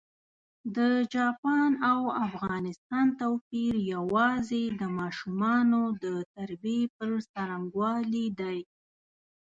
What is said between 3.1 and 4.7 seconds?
توپېر یوازي